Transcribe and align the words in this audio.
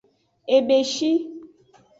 Ejeshi. 0.55 1.11